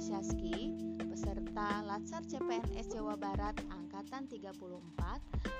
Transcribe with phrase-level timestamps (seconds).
[0.00, 4.56] Syaski, peserta Latsar CPNS Jawa Barat Angkatan 34,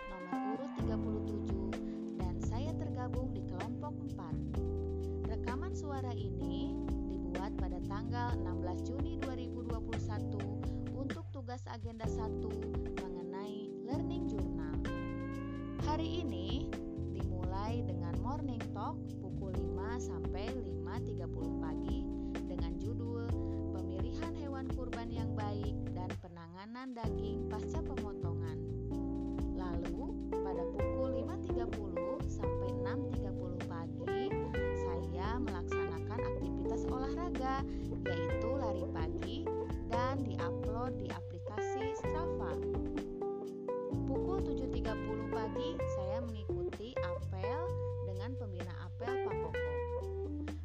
[0.09, 5.29] nomor urut 37, dan saya tergabung di kelompok 4.
[5.29, 6.73] Rekaman suara ini
[7.13, 10.33] dibuat pada tanggal 16 Juni 2021
[10.97, 12.41] untuk tugas agenda 1
[12.97, 14.81] mengenai learning journal.
[15.85, 16.65] Hari ini
[17.13, 20.30] dimulai dengan morning talk pukul 5 sampai
[26.81, 28.57] penanganan daging pasca pemotongan.
[29.53, 31.69] Lalu, pada pukul 5.30
[32.25, 32.73] sampai
[33.21, 34.33] 6.30 pagi,
[34.81, 37.61] saya melaksanakan aktivitas olahraga
[38.09, 39.39] yaitu lari pagi
[39.93, 42.57] dan diupload di aplikasi Strava.
[44.09, 47.61] Pukul 7.30 pagi, saya mengikuti apel
[48.09, 49.69] dengan pembina apel Pakoko.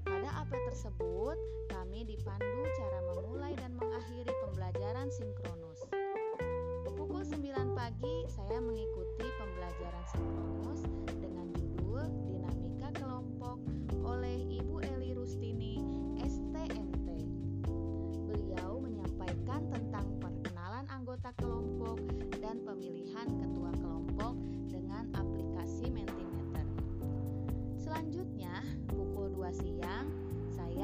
[0.08, 1.36] Pada apel tersebut,
[1.68, 3.76] kami dipandu cara memulai dan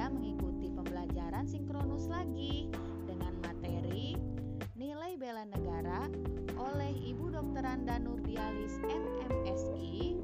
[0.02, 2.66] saya mengikuti pembelajaran sinkronus lagi
[3.06, 4.18] dengan materi
[4.74, 6.10] Nilai Bela Negara
[6.58, 7.62] oleh Ibu Dr.
[7.62, 10.18] Anda Nurdialis MMSI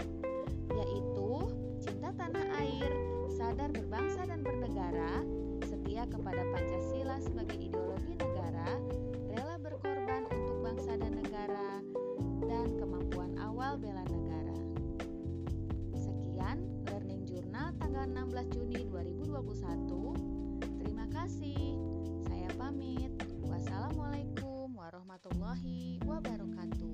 [0.74, 2.90] yaitu cinta tanah air,
[3.30, 5.22] sadar berbangsa dan bernegara,
[5.62, 8.82] setia kepada Pancasila sebagai ideologi negara,
[9.30, 11.86] rela berkorban untuk bangsa dan negara,
[12.50, 14.58] dan kemampuan awal bela negara.
[15.94, 18.87] Sekian Learning Journal tanggal 16 Juni
[25.48, 26.92] warahmatullahi wabarakatuh.